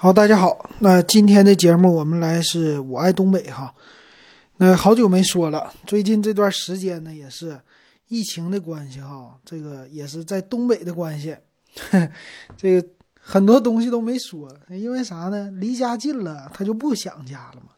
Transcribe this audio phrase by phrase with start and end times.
[0.00, 0.70] 好，大家好。
[0.78, 3.74] 那今天的节目我们来是我爱东北哈。
[4.58, 7.60] 那好久没说了，最近这段时间呢也是
[8.06, 11.36] 疫情的关系哈，这个也是在东北的关系，
[12.56, 12.88] 这个
[13.20, 15.50] 很多东西都没说，因为啥呢？
[15.56, 17.72] 离家近了，他就不想家了嘛。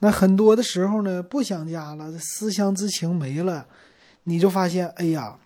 [0.00, 3.64] 那很多的时候呢，不想家了，思乡之情没了，
[4.24, 5.38] 你就发现，哎呀，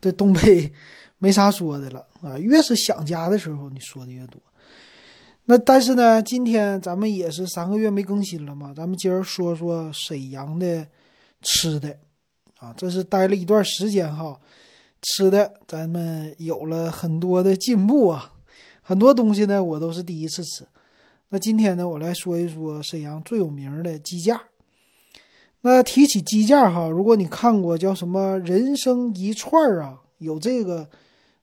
[0.00, 0.72] 这东北
[1.18, 2.38] 没啥说的了啊。
[2.38, 4.40] 越是想家的时候，你说的越多。
[5.48, 10.84] 那但是呢，今天咱们也是三个月没更新了嘛，咱们今儿说说沈阳的
[11.40, 11.96] 吃的
[12.58, 14.40] 啊，这是待了一段时间哈，
[15.02, 18.32] 吃的咱们有了很多的进步啊，
[18.82, 20.66] 很多东西呢我都是第一次吃。
[21.28, 24.42] 那今天呢，我来说一说沈阳最有名的鸡架。
[25.60, 30.88] 那提起鸡架哈，如果你看过叫什么《人生一串》啊，有这个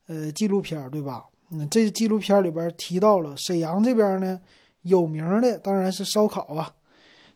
[0.08, 1.24] 呃纪录片对吧？
[1.52, 4.40] 嗯，这纪录片里边提到了沈阳这边呢，
[4.82, 6.74] 有名的当然是烧烤啊。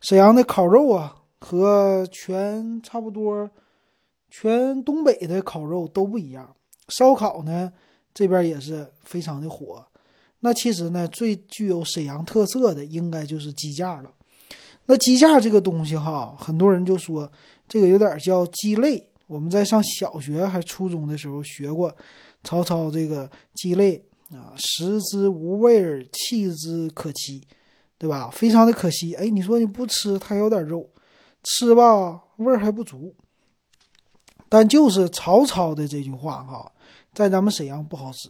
[0.01, 3.49] 沈阳的烤肉啊，和全差不多，
[4.29, 6.55] 全东北的烤肉都不一样。
[6.89, 7.71] 烧烤呢，
[8.13, 9.85] 这边也是非常的火。
[10.39, 14.11] 那其实呢，最具有沈阳特色的应该就是鸡架了。
[14.85, 17.29] 那鸡架这个东西哈，很多人就说
[17.67, 19.07] 这个有点叫鸡肋。
[19.25, 21.93] 我们在上小学还初中的时候学过，
[22.43, 24.03] 曹操这个鸡肋。
[24.29, 27.41] 啊，食之无味儿，弃之可惜，
[27.97, 28.29] 对吧？
[28.29, 29.13] 非常的可惜。
[29.13, 30.89] 哎，你说你不吃，它有点肉，
[31.43, 33.15] 吃吧，味儿还不足。
[34.49, 36.69] 但就是曹操的这句话哈，
[37.13, 38.29] 在咱们沈阳不好使。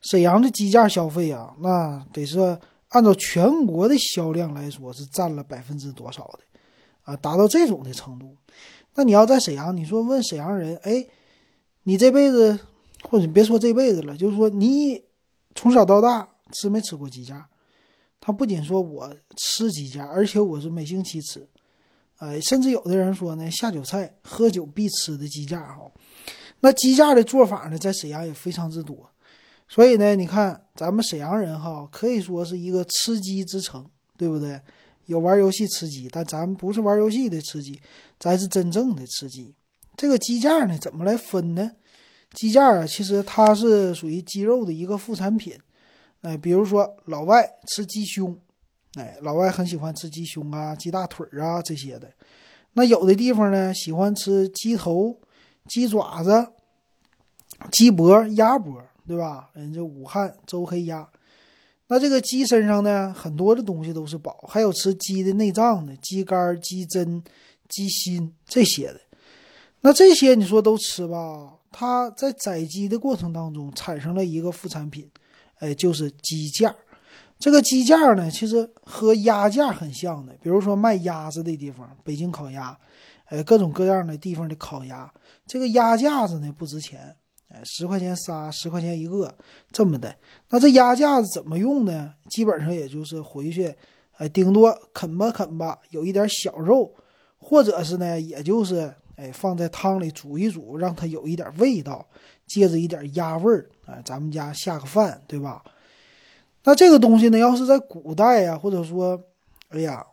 [0.00, 6.38] 沈阳的鸡架消费啊，那得是按照全国的销量来说，是占了百分之多少的
[7.02, 7.14] 啊？
[7.14, 8.34] 达到这种的程度。
[8.94, 11.06] 那你要在沈阳，你说问沈阳人，哎，
[11.82, 12.58] 你这辈子，
[13.02, 15.02] 或者你别说这辈子了，就是说你。
[15.58, 17.48] 从小到大吃没吃过鸡架？
[18.20, 21.48] 他不仅说我吃鸡架，而且我是每星期吃。
[22.18, 25.90] 哎，甚至有的人说呢，下酒菜、喝酒必吃的鸡架哈。
[26.60, 29.10] 那鸡架的做法呢，在沈阳也非常之多。
[29.66, 33.88] 所以呢，你看咱们沈阳人哈，可以说是一个吃鸡之城，
[34.18, 34.60] 对不对？
[35.06, 37.80] 有玩游戏吃鸡，但咱不是玩游戏的吃鸡，
[38.18, 39.54] 咱是真正的吃鸡。
[39.96, 41.72] 这个鸡架呢，怎么来分呢？
[42.36, 45.58] 鸡架啊，其实它是属于鸡肉的一个副产品，
[46.20, 48.38] 哎，比如说老外吃鸡胸，
[48.96, 52.12] 哎，老外很喜欢吃鸡胸啊、鸡大腿啊这些的。
[52.74, 55.18] 那有的地方呢，喜欢吃鸡头、
[55.66, 56.46] 鸡爪子、
[57.72, 59.48] 鸡脖、鸭脖，对吧？
[59.54, 61.08] 人家武汉周黑鸭。
[61.88, 67.22] 那这个鸡身上呢，很多的东西都是宝，还有吃鸡的内脏的，鸡肝、鸡胗、
[67.66, 69.00] 鸡心这些的。
[69.80, 71.54] 那这些你说都吃吧？
[71.78, 75.06] 它在宰鸡的过程当中产生了一个副产品，
[75.58, 76.74] 哎，就是鸡架。
[77.38, 80.32] 这个鸡架呢，其实和鸭架很像的。
[80.40, 82.74] 比如说卖鸭子的地方，北京烤鸭，
[83.26, 85.12] 哎，各种各样的地方的烤鸭，
[85.46, 87.14] 这个鸭架子呢不值钱，
[87.50, 89.36] 哎，十块钱仨，十块钱一个
[89.70, 90.16] 这么的。
[90.48, 92.14] 那这鸭架子怎么用呢？
[92.30, 93.74] 基本上也就是回去，
[94.16, 96.94] 哎，顶多啃吧啃吧，有一点小肉，
[97.36, 98.94] 或者是呢，也就是。
[99.16, 102.06] 哎，放在汤里煮一煮，让它有一点味道，
[102.46, 105.62] 借着一点鸭味儿，哎，咱们家下个饭，对吧？
[106.64, 109.20] 那这个东西呢，要是在古代呀，或者说，
[109.70, 110.04] 哎呀，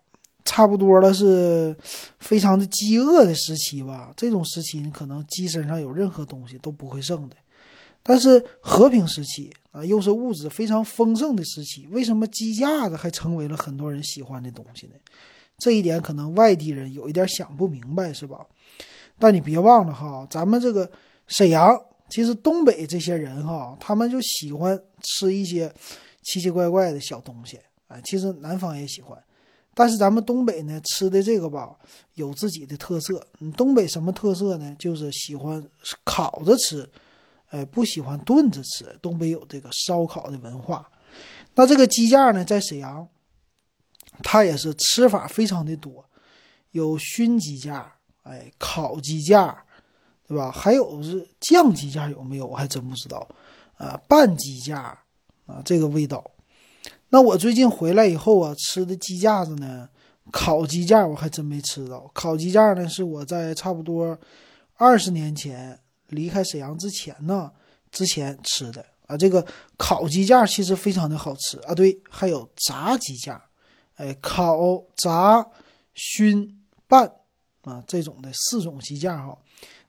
[0.46, 1.76] 差不多了，是
[2.20, 4.14] 非常的饥饿的时期吧？
[4.16, 7.36] 这种时期，你可能鸡身上有任何东西都不会剩的。
[8.06, 14.94] 但是和平时期啊，又是物质非常丰盛的时期，为什么鸡架子还成为了很多人喜欢的东西呢？
[15.58, 18.46] 这一点可能外地人有一点想不明白，是吧？
[19.24, 20.92] 但你别忘了哈，咱们这个
[21.28, 25.74] 沈阳，其实东北这些人哈，他们就喜欢吃一些
[26.24, 27.58] 奇奇怪怪的小东西
[27.88, 28.02] 啊。
[28.02, 29.18] 其实南方也喜欢，
[29.74, 31.74] 但是咱们东北呢，吃的这个吧，
[32.16, 33.26] 有自己的特色。
[33.40, 34.76] 嗯，东北什么特色呢？
[34.78, 35.66] 就是喜欢
[36.04, 36.86] 烤着吃，
[37.48, 38.84] 哎，不喜欢炖着吃。
[39.02, 40.86] 东北有这个烧烤的文化。
[41.56, 43.08] 那这个鸡架呢，在沈阳，
[44.22, 46.04] 它也是吃法非常的多，
[46.72, 47.90] 有熏鸡架。
[48.24, 49.64] 哎，烤鸡架，
[50.28, 50.50] 对吧？
[50.50, 52.48] 还有是酱鸡架有没有？
[52.48, 53.28] 我还真不知道。
[53.78, 54.98] 啊，拌鸡架
[55.46, 56.24] 啊，这个味道。
[57.10, 59.90] 那我最近回来以后啊，吃的鸡架子呢，
[60.32, 62.10] 烤鸡架我还真没吃到。
[62.14, 64.18] 烤鸡架呢，是我在差不多
[64.78, 65.78] 二十年前
[66.08, 67.52] 离开沈阳之前呢，
[67.92, 69.18] 之前吃的啊。
[69.18, 69.46] 这个
[69.78, 71.76] 烤鸡架其实非常的好吃啊。
[71.76, 73.44] 对，还有炸鸡架，
[73.96, 75.46] 哎，烤、炸、
[75.94, 77.12] 熏、拌。
[77.64, 79.38] 啊，这种的四种鸡架哈，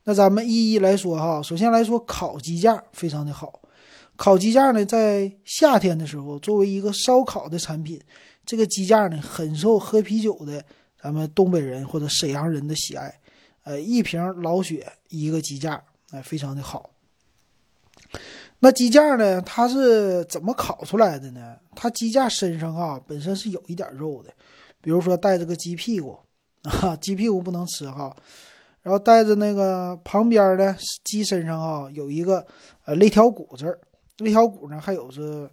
[0.05, 1.43] 那咱们一一来说哈。
[1.43, 3.61] 首先来说，烤鸡架非常的好，
[4.17, 8.01] 烤鸡架呢，在夏天的时候，作为一个烧烤的产品，
[8.47, 10.65] 这个鸡架呢，很受喝啤酒的
[11.03, 13.21] 咱们东北人或者沈阳人的喜爱。
[13.65, 16.91] 呃，一瓶老雪一个鸡架，哎，非常的好。
[18.61, 21.57] 那鸡架呢，它是怎么烤出来的呢？
[21.75, 24.33] 它鸡架身上啊，本身是有一点肉的，
[24.81, 26.17] 比如说带着个鸡屁股
[26.65, 28.15] 啊，鸡屁股不能吃哈。
[28.83, 32.47] 然后带着那个旁边的鸡身上啊，有一个
[32.85, 33.79] 呃肋条骨这儿，
[34.19, 35.49] 肋条骨呢还有是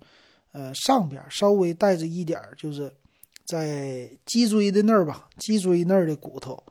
[0.51, 2.91] 呃上边稍微带着一点就是
[3.45, 6.61] 在脊椎的那儿吧，脊椎那儿的骨头，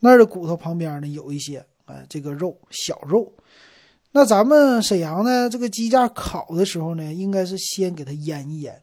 [0.00, 3.32] 那儿的骨头旁边呢有一些哎这个肉小肉。
[4.12, 8.82] 那咱们沈阳呢，这个鸡架烤的时候呢，应该是先给它腌一腌，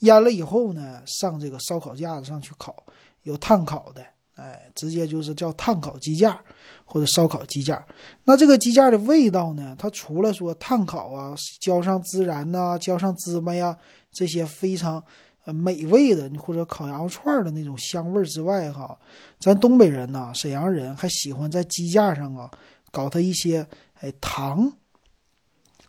[0.00, 2.84] 腌了以后呢，上这个烧烤架子上去烤，
[3.22, 4.04] 有炭烤的，
[4.36, 6.40] 哎，直接就是叫炭烤鸡架
[6.84, 7.84] 或者烧烤鸡架。
[8.24, 13.76] 那这个鸡架的味道呢，它除了说炭烤啊，浇上孜然呐，浇上芝麻呀，
[14.12, 15.02] 这些非常
[15.44, 18.96] 呃美味的，或者烤羊肉串的那种香味之外，哈，
[19.40, 22.50] 咱东北人呐，沈阳人还喜欢在鸡架上啊，
[22.92, 23.66] 搞它一些。
[24.00, 24.70] 哎，糖，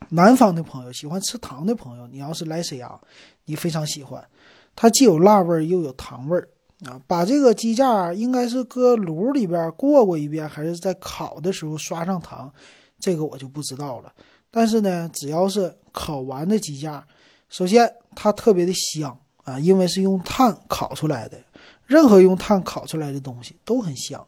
[0.08, 2.98] 南方的朋友喜欢吃糖的朋友，你要是来沈阳，
[3.44, 4.26] 你非常喜欢，
[4.74, 6.48] 它既有辣味儿又有糖味儿
[6.86, 7.00] 啊。
[7.08, 12.52] 把这个鸡架应该是搁炉里边过过一遍，还是在烤的时候刷上糖，
[13.00, 14.14] 这个我就不知道了。
[14.52, 17.06] 但是呢，只要是烤完的鸡架，
[17.50, 21.38] 首先它特别的香啊，因为是用炭烤出来的，
[21.86, 24.28] 任何用炭烤出来的东西都很香。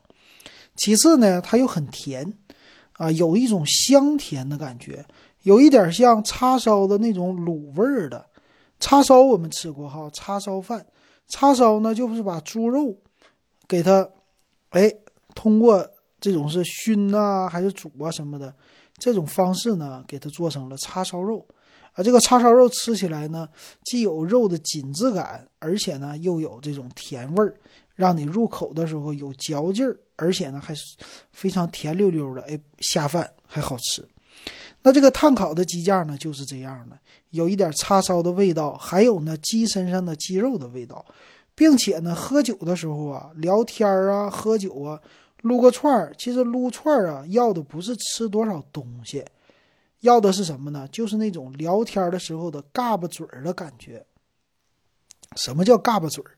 [0.75, 2.33] 其次呢，它又很甜。
[2.93, 5.05] 啊，有一种香甜的感觉，
[5.43, 8.25] 有一点像叉烧的那种卤味儿的。
[8.77, 10.85] 叉烧我们吃过哈，叉烧饭。
[11.29, 12.95] 叉烧呢，就是把猪肉
[13.67, 14.09] 给它，
[14.71, 14.91] 哎，
[15.35, 15.87] 通过
[16.19, 18.53] 这种是熏啊，还是煮啊什么的
[18.97, 21.47] 这种方式呢，给它做成了叉烧肉。
[21.93, 23.47] 啊，这个叉烧肉吃起来呢，
[23.85, 27.55] 既有肉的紧致感，而且呢又有这种甜味儿。
[27.95, 30.83] 让你入口的时候有嚼劲儿，而且呢还是
[31.33, 34.07] 非常甜溜溜的，哎，下饭还好吃。
[34.81, 36.97] 那这个炭烤的鸡架呢就是这样的，
[37.31, 41.05] 有一点叉烧的味道，还有呢鸡身上的鸡肉的味道，
[41.53, 44.99] 并且呢喝酒的时候啊，聊天啊，喝酒啊，
[45.41, 49.25] 撸个串儿，其实撸串儿啊要的不是吃多少东西，
[49.99, 50.87] 要的是什么呢？
[50.91, 54.05] 就是那种聊天的时候的嘎巴嘴儿的感觉。
[55.35, 56.31] 什么叫嘎巴嘴儿？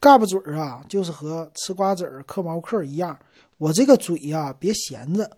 [0.00, 3.16] 嘎巴嘴儿啊，就是和吃瓜子儿、嗑毛嗑一样。
[3.58, 5.30] 我这个嘴呀，别闲着，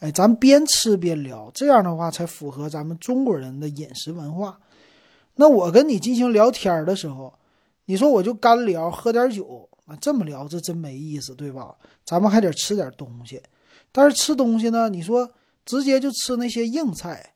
[0.00, 4.58] 哎，咱边吃边聊，这样的话才符合咱们中国人的饮食文化。
[5.36, 7.32] 那我跟你进行聊天的时候，
[7.84, 11.76] 你说我就干聊，喝点酒啊，这么聊这真没意思，对吧？
[12.04, 13.42] 咱们还得吃点东西。
[13.92, 15.30] 但是吃东西呢，你说
[15.64, 17.34] 直接就吃那些硬菜，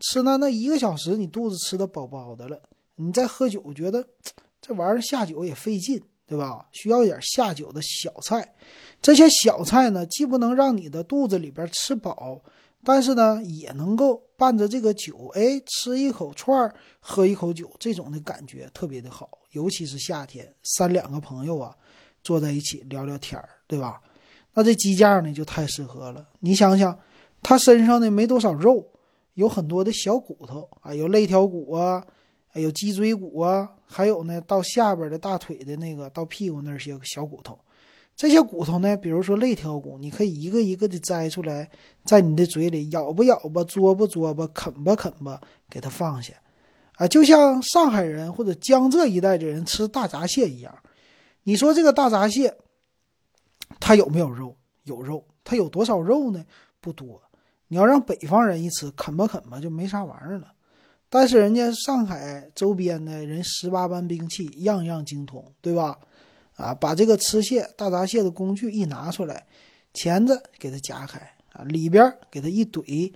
[0.00, 2.62] 吃那那一个小时，你肚子吃的饱饱的了，
[2.96, 4.06] 你再喝酒，觉得
[4.62, 6.02] 这玩意儿下酒也费劲。
[6.26, 6.66] 对吧？
[6.72, 8.54] 需要点下酒的小菜，
[9.00, 12.42] 这些小菜呢，既不能让你的肚子里边吃饱，
[12.82, 19.38] 但是呢，也能够伴着这个酒，哎，吃一口串，喝一口酒，这种的感觉特别的好。
[19.52, 21.74] 尤其是夏天，三两个朋友啊，
[22.22, 24.00] 坐在一起聊聊天，对吧？
[24.52, 26.26] 那这鸡架呢，就太适合了。
[26.40, 26.98] 你想想，
[27.42, 28.84] 它身上呢没多少肉，
[29.34, 32.04] 有很多的小骨头啊，有肋条骨啊。
[32.60, 37.58] 有脊椎骨啊，还有呢，到下边的大腿的那个，到屁股那些小骨头，
[38.14, 41.70] 这些骨头呢，比如说肋条骨，你可以一个一个的摘出来，
[42.04, 46.34] 在你的嘴里咬吧咬吧，嘬吧嘬吧，啃吧啃吧，给它放下，
[46.96, 50.74] 啊，就像上海人或者江浙一带的人吃大闸蟹一样。
[51.42, 52.56] 你说这个大闸蟹，
[53.78, 54.56] 它有没有肉？
[54.84, 56.44] 有肉，它有多少肉呢？
[56.80, 57.20] 不多。
[57.68, 60.52] 你要让北方人一吃，啃吧啃吧，就没啥玩意儿了。
[61.08, 65.98] 但是人家上海周边的人十八般兵器样样精通，对吧？
[66.56, 69.46] 啊，把这个吃蟹大闸蟹的工具一拿出来，
[69.92, 71.20] 钳子给它夹开
[71.52, 73.12] 啊，里边给它一怼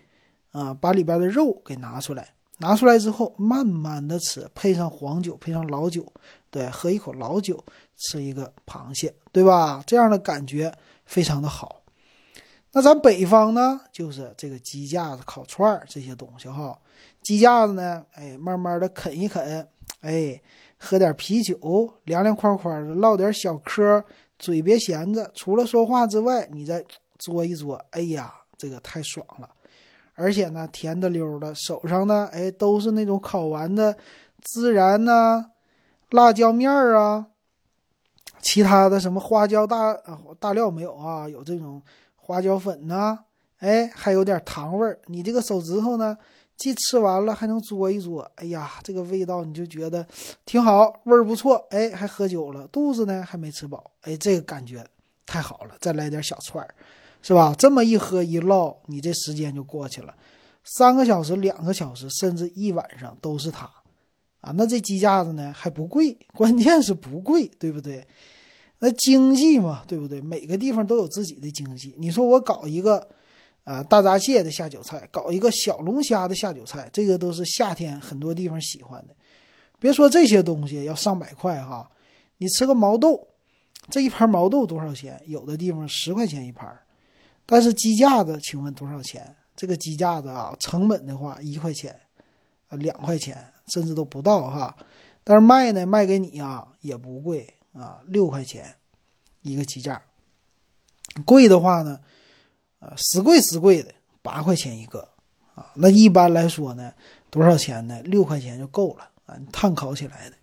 [0.53, 6.13] 啊，把里边的肉给拿出来，拿出来之后慢慢的吃，配上黄酒，配上老酒，
[6.51, 7.65] 对，喝一口老酒，
[7.97, 9.83] 吃一个螃蟹，对吧？
[9.87, 10.73] 这样的感觉
[11.07, 11.83] 非常的好。
[12.73, 16.79] 那咱北方呢，就是这个鸡架子、烤串儿这些东西哈。
[17.23, 19.67] 鸡架子呢，哎，慢慢的啃一啃，
[20.01, 20.41] 哎，
[20.79, 21.59] 喝点啤酒，
[22.05, 24.03] 凉凉快快的，唠点小嗑，
[24.39, 25.31] 嘴别闲着。
[25.35, 26.85] 除了说话之外，你再
[27.19, 29.49] 嘬一嘬，哎呀，这个太爽了。
[30.15, 33.97] 而且呢，甜的溜的，手上呢，哎，都是那种烤完的
[34.43, 35.51] 孜然呐、
[36.11, 37.27] 辣椒面儿啊，
[38.41, 39.95] 其他的什么花椒大
[40.39, 41.29] 大料没有啊？
[41.29, 41.83] 有这种
[42.17, 43.19] 花椒粉呐，
[43.59, 44.99] 哎，还有点糖味儿。
[45.07, 46.17] 你这个手指头呢？
[46.61, 50.07] 既吃完了还能嘬一嘬，哎呀，这个味道你就觉得
[50.45, 54.87] 挺好，味儿不错，哎，还喝酒了，肚子呢还没吃饱，哎，这个感觉
[55.25, 56.75] 太好了，再来点小串儿，
[57.23, 57.55] 是吧？
[57.59, 60.15] 这么一喝一唠，你这时间就过去了，
[60.63, 63.65] 三个小时、两个小时，甚至一晚上都是它，
[64.43, 68.07] 啊，那这鸡架子呢还不贵，关键是不贵，对不对？
[68.81, 70.21] 那经济嘛，对不对？
[70.21, 71.95] 每个地方都有自己的经济。
[71.99, 73.09] 你说我搞一个，
[73.65, 79.15] 啊，大闸蟹的下酒菜，搞一个小龙虾的下酒菜，这个都是夏天很多地方喜欢的。
[79.79, 81.91] 别说这些东西要上百块哈，
[82.39, 83.29] 你吃个毛豆，
[83.89, 85.21] 这一盘毛豆多少钱？
[85.27, 86.79] 有的地方十块钱一盘，
[87.47, 89.37] 但是鸡架子，请问多少钱？
[89.57, 91.99] 这个鸡架子啊，成本的话一块钱，
[92.69, 94.77] 啊，两块钱，甚至都不到哈。
[95.23, 97.55] 但是卖呢，卖给你啊也不贵。
[97.73, 98.75] 啊，六块钱
[99.43, 100.03] 一个鸡架，
[101.25, 102.01] 贵的话呢，
[102.81, 105.09] 啊，死贵死贵的八块钱一个
[105.55, 105.71] 啊。
[105.75, 106.93] 那一般来说呢，
[107.31, 108.01] 多少钱呢？
[108.03, 110.37] 六块钱就够了啊，碳烤起来的。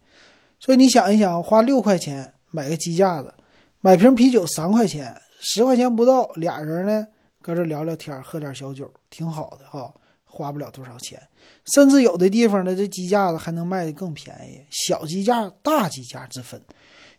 [0.60, 3.34] 所以你想一想，花六块钱买个鸡架子，
[3.82, 7.08] 买瓶啤酒三块钱，十块钱不到，俩人呢
[7.42, 9.94] 搁这聊聊天，喝点小酒，挺好的哈。
[10.30, 11.20] 花不了多少钱，
[11.74, 14.64] 甚至有的地方呢，这鸡架子还能卖的更便宜。
[14.70, 16.62] 小鸡架、大鸡架之分。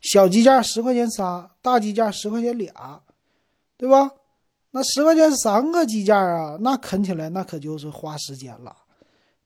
[0.00, 3.02] 小鸡架十块钱仨，大鸡架十块钱俩，
[3.76, 4.12] 对吧？
[4.78, 8.72] 那十块钱三个鸡架啊，那啃起来那可就是花时间了，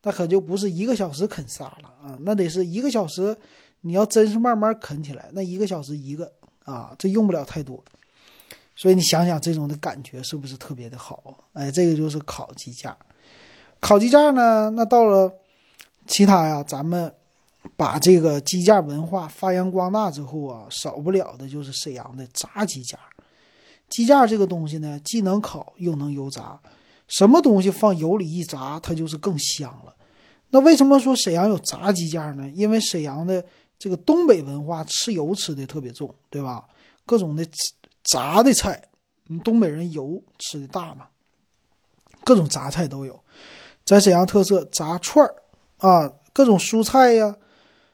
[0.02, 3.34] 那可就不是一个小时啃仨了啊，那得是一个小时。
[3.80, 6.30] 你要真是慢慢啃起来，那一个小时一个
[6.66, 7.82] 啊，这用不了太多。
[8.76, 11.42] 所以你想想这种的感觉是不是特别的好？
[11.54, 12.94] 哎，这个就是烤鸡架。
[13.80, 15.32] 烤鸡架呢，那到了
[16.06, 17.10] 其他呀，咱们。
[17.76, 22.98] 把这个鸡架文化发扬光大之后啊，少不了的就是沈阳的炸鸡架。
[23.92, 26.58] 鸡架这个东西呢，既能烤又能油炸，
[27.06, 29.94] 什么东西放油里一炸，它就是更香了。
[30.50, 32.50] 那为什么说沈阳有炸鸡架呢？
[32.54, 33.44] 因为沈阳的
[33.78, 36.64] 这个东北文化吃油吃的特别重，对吧？
[37.04, 37.46] 各种的
[38.02, 38.82] 炸的菜，
[39.44, 41.06] 东北人油吃的大嘛，
[42.24, 43.20] 各种炸菜都有。
[43.84, 45.34] 在沈阳特色炸串儿
[45.78, 47.36] 啊，各种蔬菜呀。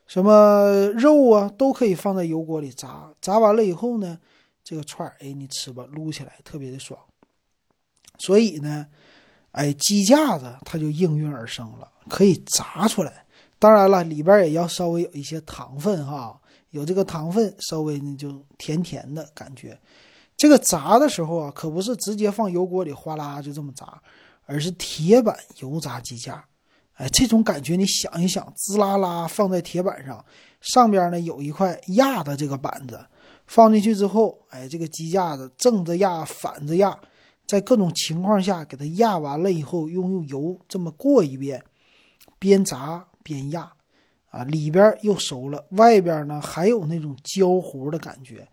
[0.06, 4.18] 什么肉啊，都可以放在油锅里炸，炸完了以后呢，
[4.68, 7.00] 这个串儿，哎，你吃吧，撸起来特别的爽。
[8.18, 8.86] 所以呢，
[9.52, 13.24] 哎，鸡架子它就应运而生了，可以炸出来。
[13.58, 19.80] 当然了，里边也要稍微有一些糖分哈，有这个糖分，稍微呢就甜甜的感觉。
[20.36, 23.98] 这个炸的时候啊，可不是直接放油锅里哗啦就这么炸，
[24.44, 26.44] 而是铁板油炸鸡架。
[26.96, 30.22] 哎，这种感觉你想一想，滋啦啦放在铁板上，
[30.60, 33.00] 上边呢有一块压的这个板子，
[33.48, 36.96] 放进去之后，哎，这个鸡架子正着压、反着压，
[37.46, 41.64] 在各种情况下给它压完了以后，用用油这么过一遍，
[42.38, 43.72] 边炸边压，
[44.30, 48.46] 啊，里边又熟了，外边呢还有那种焦糊的感觉，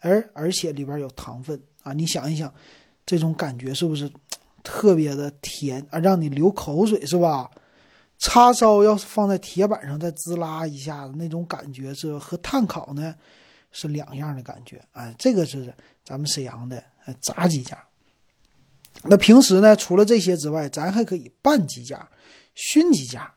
[0.00, 2.52] 而而且里边有糖分啊，你想一想，
[3.06, 4.10] 这种感觉是不是
[4.62, 7.50] 特别的甜啊，让你流口水是吧？
[8.18, 13.14] 叉烧要是放在铁板上再滋啦一下子，那种感觉是和炭烤呢
[13.72, 14.80] 是两样的感觉。
[14.92, 15.74] 哎，这个是
[16.04, 16.82] 咱们沈阳的
[17.20, 17.82] 炸鸡架。
[19.04, 22.08] 那平时呢，除了这些之外，咱还可以拌鸡架、
[22.54, 23.34] 熏鸡架。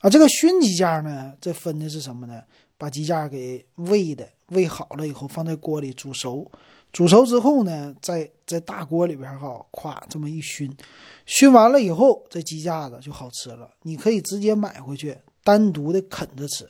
[0.00, 2.42] 啊，这个熏鸡架呢，这分的是什么呢？
[2.76, 6.50] 把鸡架给喂的，喂好了以后放在锅里煮熟。
[6.92, 10.70] 煮熟之后呢，在在大锅里边哈，咵这么一熏，
[11.24, 13.70] 熏完了以后，这鸡架子就好吃了。
[13.82, 16.66] 你可以直接买回去，单独的啃着吃。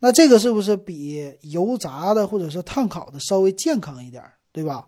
[0.00, 4.86] 那这个是不是比油炸的或者是炭烤的稍微健康一点，对吧？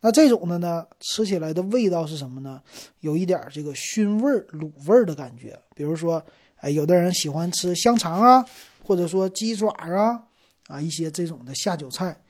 [0.00, 2.60] 那这种的呢，吃起来的味道是什么呢？
[3.00, 5.56] 有一点这个熏味儿、卤味儿的感觉。
[5.76, 6.20] 比如说，
[6.56, 8.44] 哎，有的人喜欢吃香肠啊，
[8.84, 10.20] 或者说鸡爪啊，
[10.66, 12.20] 啊，一些这种的下酒菜。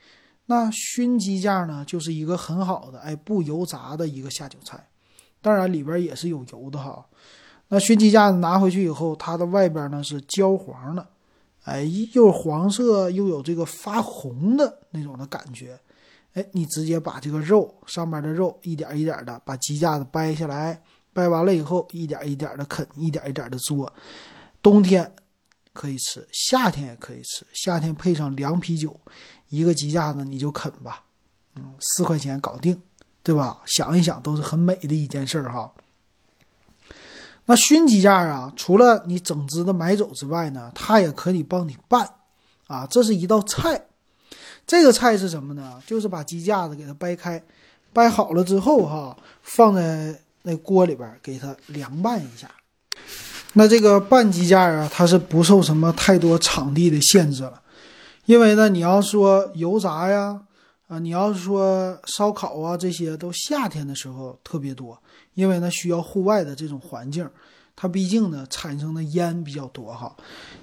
[0.45, 4.87] 那熏鸡架呢，就是一个很好的哎不油炸的一个下酒菜，
[5.41, 7.03] 当然里边也是有油的哈。
[7.69, 11.07] 那熏鸡架拿回去以后，它的外边呢是焦黄的，
[11.63, 15.79] 哎又黄色又有这个发红的那种的感觉，
[16.33, 20.81] 哎你直接把这个肉上面的肉一点一点的把鸡架子掰下来，
[21.13, 23.89] 掰完了以后一点一点的啃，一点一点的嘬，
[24.61, 25.09] 冬天
[25.71, 28.99] 可以吃，夏天也可以吃，夏天配上凉啤酒。
[29.49, 31.03] 一个鸡架子你就啃吧，
[31.55, 32.81] 嗯，四块钱搞定，
[33.21, 33.61] 对吧？
[33.65, 35.71] 想一想都是很美的一件事儿哈。
[37.45, 42.09] 那熏鸡架啊，除了你整只的买走之外呢，它也可以帮你拌
[42.67, 43.85] 啊，这是一道菜。
[44.65, 45.81] 这个菜是什么呢？
[45.85, 47.43] 就是把鸡架子给它掰开，
[47.91, 52.49] 掰好了之后哈，放在那锅里边给它凉拌一下
[53.53, 57.61] 那这个拌鸡架啊，它是不受什么太多场地的限制了，
[58.25, 60.39] 因为呢，你要说油炸呀，
[60.93, 64.95] 啊，你要是说烧烤啊，这些都夏天的时候特别多，
[65.33, 67.27] 因为呢需要户外的这种环境，
[67.75, 70.15] 它毕竟呢产生的烟比较多哈。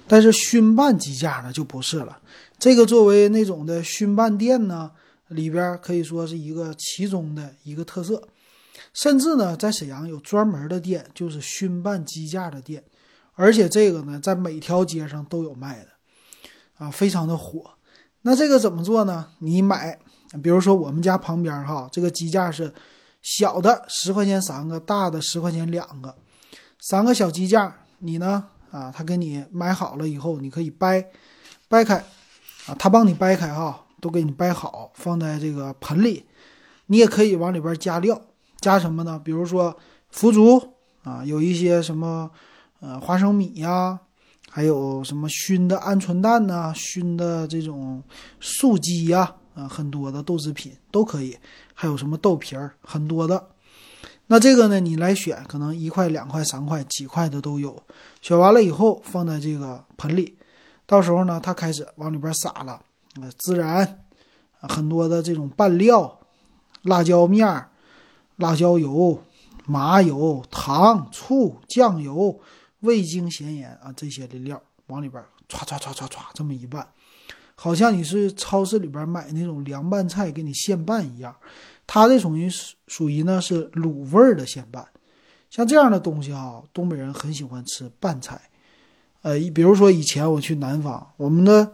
[0.07, 2.17] 但是熏拌鸡架呢就不是了，
[2.57, 4.89] 这个作为那种的熏拌店呢，
[5.27, 8.25] 里边可以说是一个其中的一个特色。
[8.93, 12.81] 甚至呢，在沈阳有专门的店，就是熏拌鸡架的店，
[13.33, 15.89] 而且这个呢，在每条街上都有卖的，
[16.77, 17.71] 啊，非常的火。
[18.21, 19.27] 那这个怎么做呢？
[19.39, 19.97] 你买，
[20.41, 22.73] 比如说我们家旁边哈，这个鸡架是
[23.21, 26.15] 小的十块钱三个，大的十块钱两个，
[26.79, 31.05] 三个小鸡架，你呢，啊，他给你买好了以后，你可以掰，
[31.67, 31.97] 掰开，
[32.67, 36.25] 啊，他帮你掰开哈，都给你掰好，放在这个盆里，
[36.87, 38.21] 你也可以往里边加料。
[38.59, 39.19] 加什么呢？
[39.23, 39.75] 比如说
[40.11, 40.61] 腐竹
[41.03, 42.29] 啊，有一些什么
[42.79, 43.99] 呃花生米呀，
[44.49, 48.03] 还有什么熏的鹌鹑蛋呐，熏的这种
[48.39, 51.37] 素鸡呀，啊很多的豆制品都可以。
[51.73, 53.49] 还有什么豆皮儿，很多的。
[54.27, 57.81] 那这个呢，你来选，可能一块、两块、三块、几块的都有。
[58.21, 60.37] 选完了以后，放在这个盆里，
[60.85, 62.73] 到时候呢，它开始往里边撒了
[63.21, 64.05] 啊，孜然，
[64.61, 66.19] 很多的这种拌料，
[66.83, 67.67] 辣椒面儿。
[68.37, 69.21] 辣椒油、
[69.67, 72.39] 麻油、糖、醋、酱油、
[72.79, 76.87] 味精、咸盐啊，这些的料往里边唰歘歘歘歘这么一拌，
[77.63, 81.35] 好像你是超市里边买那种凉拌菜给你现拌一样。
[81.85, 82.49] 它这属于
[82.87, 84.83] 属于呢是卤味儿的现拌，
[85.51, 88.41] 像这样的东西哈，东北人很喜欢吃拌菜。
[89.21, 91.71] 呃，比如说以前我去南方，我们的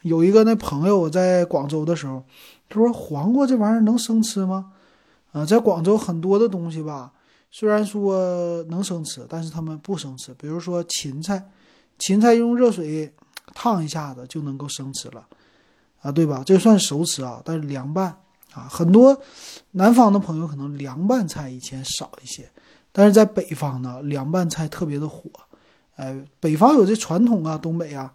[0.00, 2.24] 有一个那朋友，我在广州的时候，
[2.70, 4.72] 他说黄瓜这玩意儿能生吃吗？
[5.32, 7.12] 啊，在广州很多的东西吧，
[7.50, 10.32] 虽然说能生吃，但是他们不生吃。
[10.32, 11.44] 比如说芹菜，
[11.98, 13.12] 芹菜用热水
[13.58, 15.26] 烫一下子就能够生吃了，
[16.02, 16.42] 啊，对吧？
[16.44, 18.14] 这算熟吃啊，但是凉拌
[18.52, 19.18] 啊，很多
[19.70, 22.46] 南方的朋友可能凉拌菜以前少一些，
[22.92, 25.30] 但是在北方呢，凉拌菜特别的火。
[25.94, 28.12] 哎，北方有这传统啊，东北啊，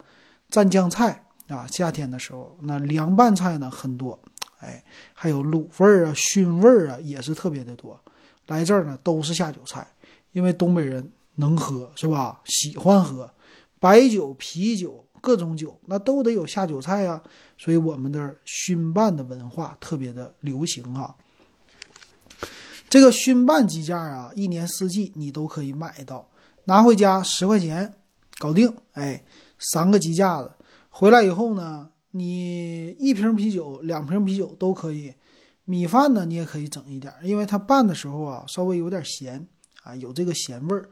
[0.52, 4.20] 蘸酱菜啊，夏天的时候那凉拌菜呢很多。
[4.60, 4.84] 哎，
[5.16, 8.00] 还有卤味儿啊、熏味儿啊，也是特别的多。
[8.46, 9.88] 来这儿呢，都是下酒菜，
[10.34, 12.40] 因为东北人能喝，是吧？
[12.46, 13.28] 喜欢喝
[13.80, 17.22] 白酒、啤酒，各种酒，那都得有下酒菜呀。
[17.58, 21.16] 所以我们的熏拌的文化特别的流行啊。
[22.90, 26.28] 这个熏拌鸡架啊，一年四季你都可以买到，
[26.66, 27.94] 拿回家十块钱
[28.40, 28.76] 搞定。
[28.94, 29.24] 哎，
[29.60, 30.52] 三个鸡架子
[30.90, 31.88] 回来以后呢？
[32.14, 35.14] 你一瓶啤酒、两瓶啤酒都可以，
[35.64, 39.48] 米饭呢你也可以整一点，因为它拌的时候啊稍微有点咸
[39.84, 40.90] 啊，有这个咸味儿。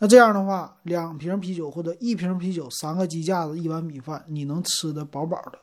[0.00, 5.58] 那这样的话，两瓶啤酒或者一瓶啤酒，三个鸡架子，一碗米饭，你能吃的饱饱的。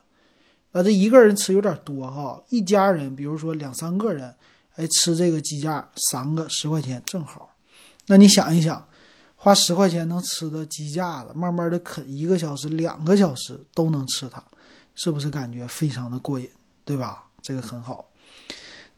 [0.72, 4.34] 那这一个人吃有点多哈，一家人比如说两三个人，
[4.76, 7.50] 哎，吃这个鸡架三个十块钱正好。
[8.06, 8.88] 那你想一想，
[9.36, 14.44] 花十块钱能吃的鸡架子，慢慢的啃一个小时、两个小时都能吃它。
[14.94, 16.50] 是不是感觉非常的过瘾，
[16.84, 17.26] 对吧？
[17.42, 18.10] 这个很好。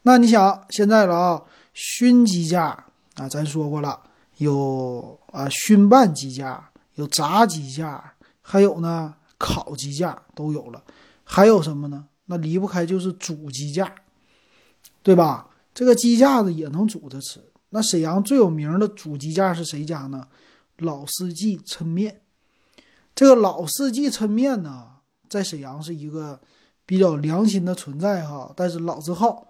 [0.02, 1.42] 那你想现在了啊，
[1.74, 2.68] 熏鸡架
[3.16, 4.00] 啊，咱说过了，
[4.40, 10.82] 有啊熏拌鸡架，有炸鸡架，还有呢烤鸡架都有了。
[11.24, 12.06] 还有什么呢？
[12.24, 13.94] 那离不开就是煮鸡架，
[15.02, 15.50] 对吧？
[15.74, 17.38] 这个鸡架子也能煮着吃。
[17.68, 20.26] 那沈阳最有名的煮鸡架是谁家呢？
[20.78, 22.22] 老四季抻面。
[23.14, 24.86] 这个老四季抻面呢？
[25.28, 26.40] 在沈阳是一个
[26.86, 29.46] 比较良心的存在哈，但是老字号，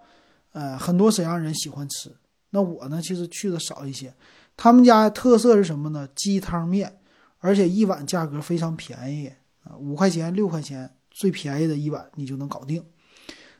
[0.51, 2.13] 呃，很多沈阳人喜欢吃。
[2.49, 4.13] 那我呢，其实去的少一些。
[4.63, 6.07] 他们家特色是什么呢？
[6.15, 6.99] 鸡汤面，
[7.39, 9.27] 而且一碗价格非常便宜
[9.63, 12.85] 啊，五块钱、六块钱，最便宜的一碗你就能搞定。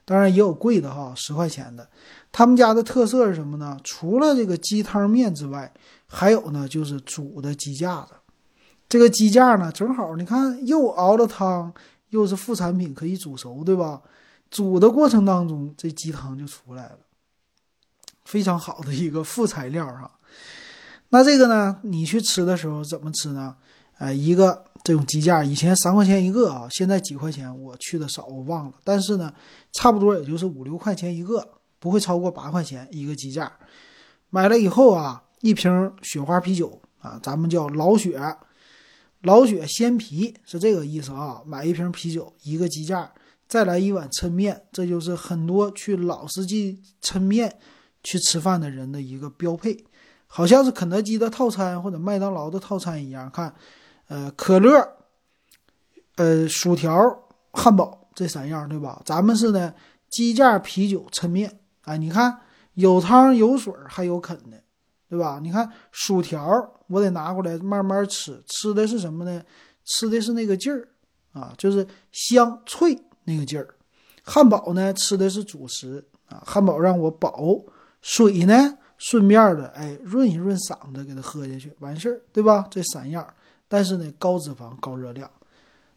[0.06, 1.90] 当然也有贵的哈，十块钱的。
[2.32, 3.80] 他们家的特色是什么呢？
[3.84, 5.74] 除了这个鸡汤面之外，
[6.06, 8.14] 还有呢就是煮的鸡架子。
[8.88, 11.74] 这个鸡架呢，正好你看又熬了汤。
[12.10, 14.04] 又是副产品，可以煮熟，对吧？
[14.52, 17.00] 煮的过程当中，这鸡汤就出来了，
[18.26, 20.20] 非常好的一个副材料哈。
[21.12, 23.56] 那这个呢，你去吃的时候怎么吃呢？
[24.00, 27.56] 呃，一个这种鸡架，以前三块钱一个啊，现在几块钱？
[27.62, 28.74] 我去的少，我忘了。
[28.84, 29.32] 但是呢，
[29.74, 31.48] 差不多也就是五六块钱一个，
[31.80, 33.52] 不会超过八块钱一个鸡架。
[34.30, 38.20] 买了以后啊，一瓶雪花啤酒啊，咱们叫老雪。
[39.24, 41.44] 老雪鲜啤是这个意思啊！
[41.46, 43.12] 买一瓶啤酒，一个鸡架，
[43.48, 47.60] 再来一碗抻面，这就是很多去老司机抻面
[48.04, 49.86] 去吃饭的人的一个标配。
[50.34, 53.30] 好像是肯德基的套餐或者麦当劳的套餐一样。
[53.30, 53.54] 看，
[54.08, 54.96] 呃，可乐，
[56.16, 56.94] 呃，薯条、
[57.52, 59.02] 汉堡这三样，对吧？
[59.04, 59.74] 咱们是呢，
[60.10, 61.60] 鸡架、啤酒、抻面。
[61.82, 62.40] 哎，你看
[62.76, 64.64] 有汤有水还有啃的，
[65.10, 65.38] 对吧？
[65.44, 66.48] 你看薯条，
[66.88, 69.44] 我得拿过来慢慢吃，吃的是什么呢？
[69.84, 70.88] 吃的是那个劲儿
[71.34, 73.76] 啊，就是香脆那个劲儿。
[74.24, 77.44] 汉堡呢，吃的是主食啊，汉堡让我饱。
[78.02, 82.68] 水呢，顺便的，哎，润一润嗓子，给它喝下去，完事儿，对吧？
[82.70, 83.26] 这三样，
[83.68, 85.28] 但是呢，高脂肪、高热量。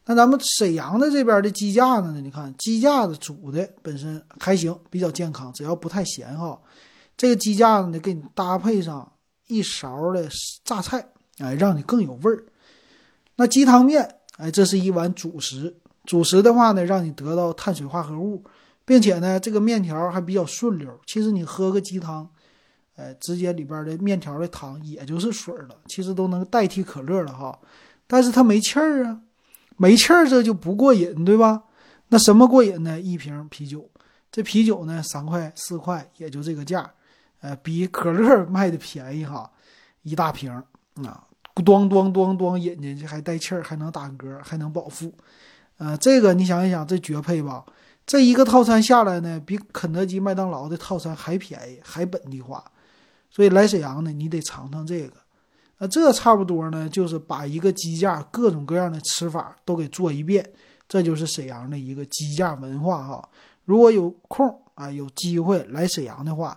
[0.06, 2.20] 那咱们沈阳的这边的鸡架子呢？
[2.22, 6.58] 你看鸡架子煮的本身还行，比较健康，只要不太咸哈。
[7.14, 9.12] 这个鸡架子呢，给你搭配上
[9.48, 10.26] 一勺的
[10.64, 11.06] 榨菜，
[11.40, 12.42] 哎，让你更有味儿。
[13.36, 15.76] 那鸡汤面，哎，这是一碗主食。
[16.06, 18.42] 主食的话呢，让你得到碳水化合物，
[18.86, 20.90] 并且呢，这个面条还比较顺溜。
[21.06, 22.28] 其实你喝个鸡汤，
[22.96, 27.59] 哎，直接里边的面条的汤也就是水了，其实都能代替可乐了哈。
[28.07, 29.20] 但是它没气儿啊。
[29.76, 31.64] 没气儿，这就不过瘾，对吧？
[32.07, 33.00] 那什么过瘾呢？
[33.00, 33.90] 一瓶啤酒，
[34.30, 36.88] 这啤酒呢，三块四块，也就这个价，
[37.40, 39.50] 呃，比可乐卖的便宜哈，
[40.02, 40.48] 一大瓶
[41.02, 41.24] 啊，
[41.57, 45.12] 咣咣咣咣饮进去，还带气儿，还能打嗝，还能饱腹，
[45.78, 47.64] 呃，这个你想一想，这绝配吧？
[48.07, 52.64] 这一个套餐下来呢，比肯德基、麦当劳的套餐还便宜，还本地化，
[53.35, 55.12] 所以来沈阳呢，你得尝尝这个。
[55.79, 60.49] 那这差不多呢，就是把一个鸡架各种各样的吃法都给做一遍，
[60.88, 63.29] 这就是沈阳的一个鸡架文化哈。
[63.64, 66.57] 如果有空啊，有机会来沈阳的话，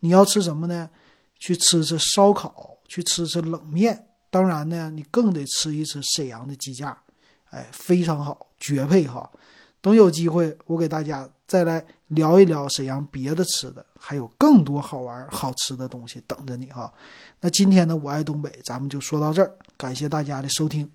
[0.00, 0.90] 你要吃什么呢？
[1.38, 4.06] 去吃吃烧烤，去吃吃冷面。
[4.28, 6.94] 当然呢，你更得吃一吃沈阳的鸡架，
[7.48, 9.30] 哎，非常好，绝配哈。
[9.80, 16.92] 等有机会，我给大家再来聊一聊沈阳别的吃的，还有更多好玩好吃的东西等着你哈。
[17.40, 20.90] 那今天呢，我爱东北，咱们就说到这儿，感谢大家的收听。